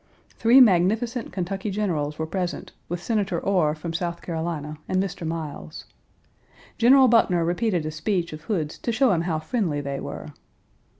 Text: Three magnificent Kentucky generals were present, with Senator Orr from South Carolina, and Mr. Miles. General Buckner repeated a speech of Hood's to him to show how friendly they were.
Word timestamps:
Three 0.39 0.59
magnificent 0.59 1.31
Kentucky 1.31 1.69
generals 1.69 2.17
were 2.17 2.25
present, 2.25 2.71
with 2.89 3.03
Senator 3.03 3.39
Orr 3.39 3.75
from 3.75 3.93
South 3.93 4.19
Carolina, 4.23 4.79
and 4.89 4.97
Mr. 4.97 5.27
Miles. 5.27 5.85
General 6.79 7.07
Buckner 7.07 7.45
repeated 7.45 7.85
a 7.85 7.91
speech 7.91 8.33
of 8.33 8.41
Hood's 8.45 8.79
to 8.79 8.89
him 8.89 8.93
to 8.93 8.97
show 8.97 9.19
how 9.21 9.37
friendly 9.37 9.79
they 9.79 9.99
were. 9.99 10.33